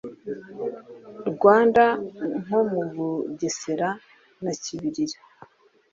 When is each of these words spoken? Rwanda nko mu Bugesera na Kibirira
Rwanda 1.31 1.83
nko 2.43 2.59
mu 2.69 2.81
Bugesera 2.93 3.89
na 4.43 4.51
Kibirira 4.61 5.19